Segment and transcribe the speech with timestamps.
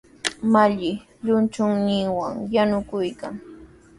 [0.51, 0.91] Malli
[1.23, 3.33] llumchuyninwan yanukuykan.